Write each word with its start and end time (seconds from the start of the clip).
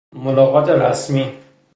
ملاقات 0.15 0.69
رسمی 0.69 1.33